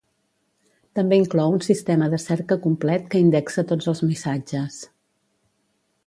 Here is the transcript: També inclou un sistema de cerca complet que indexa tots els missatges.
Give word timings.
També 0.99 1.17
inclou 1.19 1.51
un 1.57 1.59
sistema 1.65 2.07
de 2.13 2.19
cerca 2.23 2.57
complet 2.63 3.05
que 3.11 3.21
indexa 3.27 3.65
tots 3.73 3.91
els 3.93 4.01
missatges. 4.07 4.79